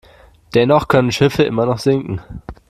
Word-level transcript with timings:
Dennoch 0.55 0.87
können 0.87 1.11
Schiffe 1.11 1.43
immer 1.43 1.67
noch 1.67 1.77
sinken. 1.77 2.21